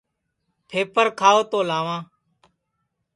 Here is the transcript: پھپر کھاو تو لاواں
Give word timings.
پھپر 0.69 1.07
کھاو 1.19 1.39
تو 1.51 1.59
لاواں 1.69 2.01